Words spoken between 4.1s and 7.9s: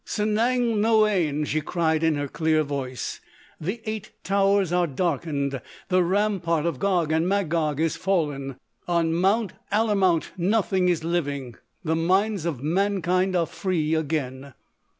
Towers are darkened! The Rampart of Gog and Magog